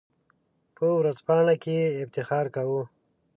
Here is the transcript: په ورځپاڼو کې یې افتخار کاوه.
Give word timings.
په 0.75 0.85
ورځپاڼو 0.99 1.55
کې 1.63 1.73
یې 1.81 1.87
افتخار 2.03 2.45
کاوه. 2.55 2.83